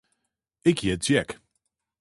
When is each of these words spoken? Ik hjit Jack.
Ik 0.69 0.77
hjit 0.79 1.05
Jack. 1.07 1.29